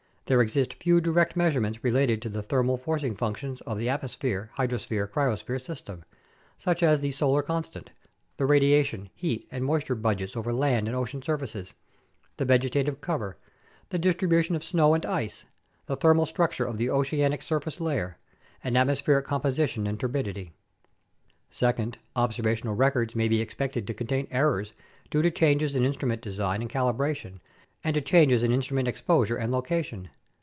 [0.27, 4.47] There exist few direct measurements related to the thermal forcing functions of the at mosphere
[4.51, 6.05] hydrosphere cryosphere system,
[6.57, 7.89] such as the solar constant;
[8.37, 11.73] the radiation, heat, and moisture budgets over land and ocean surfaces;
[12.37, 13.35] the vegetative cover;
[13.89, 15.43] the distribution of snow and ice;
[15.87, 18.17] the thermal structure of the oceanic surface layer;
[18.63, 20.53] and atmospheric composition and turbidity.
[21.49, 24.71] Second, observational records may be expected to contain errors
[25.09, 27.41] due to changes in instrument design and calibration
[27.83, 30.07] and to changes in instrument exposure and location.